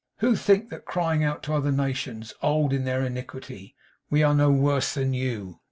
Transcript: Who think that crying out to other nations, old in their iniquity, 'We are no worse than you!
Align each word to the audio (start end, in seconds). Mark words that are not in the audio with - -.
Who 0.17 0.35
think 0.35 0.69
that 0.69 0.83
crying 0.85 1.23
out 1.23 1.43
to 1.43 1.53
other 1.53 1.71
nations, 1.71 2.33
old 2.41 2.73
in 2.73 2.85
their 2.85 3.05
iniquity, 3.05 3.75
'We 4.09 4.23
are 4.23 4.33
no 4.33 4.49
worse 4.49 4.95
than 4.95 5.13
you! 5.13 5.59